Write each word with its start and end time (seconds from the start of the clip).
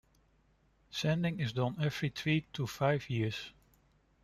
Sanding 0.89 1.39
is 1.39 1.53
done 1.53 1.75
every 1.79 2.09
three 2.09 2.47
to 2.53 2.65
five 2.65 3.07
years. 3.07 3.53